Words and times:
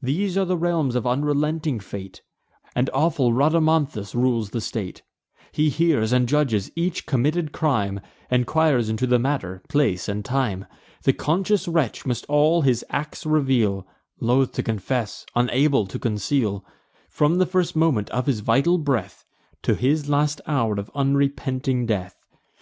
These 0.00 0.38
are 0.38 0.46
the 0.46 0.56
realms 0.56 0.94
of 0.94 1.06
unrelenting 1.06 1.78
fate; 1.78 2.22
And 2.74 2.88
awful 2.94 3.34
Rhadamanthus 3.34 4.14
rules 4.14 4.48
the 4.48 4.62
state. 4.62 5.02
He 5.52 5.68
hears 5.68 6.10
and 6.10 6.26
judges 6.26 6.72
each 6.74 7.04
committed 7.04 7.52
crime; 7.52 8.00
Enquires 8.30 8.88
into 8.88 9.06
the 9.06 9.18
manner, 9.18 9.60
place, 9.68 10.08
and 10.08 10.24
time. 10.24 10.64
The 11.02 11.12
conscious 11.12 11.68
wretch 11.68 12.06
must 12.06 12.24
all 12.30 12.62
his 12.62 12.82
acts 12.88 13.26
reveal, 13.26 13.86
Loth 14.18 14.52
to 14.52 14.62
confess, 14.62 15.26
unable 15.36 15.86
to 15.88 15.98
conceal, 15.98 16.64
From 17.10 17.36
the 17.36 17.44
first 17.44 17.76
moment 17.76 18.08
of 18.08 18.24
his 18.24 18.40
vital 18.40 18.78
breath, 18.78 19.26
To 19.64 19.74
his 19.74 20.08
last 20.08 20.40
hour 20.46 20.76
of 20.80 20.90
unrepenting 20.94 21.84
death. 21.84 22.16